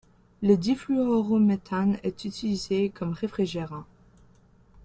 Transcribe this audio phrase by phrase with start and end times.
[0.41, 3.83] Le difluorométhane est utilisé comme réfrigérant.